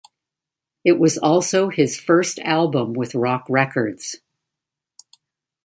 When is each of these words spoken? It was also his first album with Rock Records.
It 0.83 0.97
was 0.97 1.19
also 1.19 1.69
his 1.69 1.99
first 1.99 2.39
album 2.39 2.93
with 2.93 3.13
Rock 3.13 3.45
Records. 3.47 4.15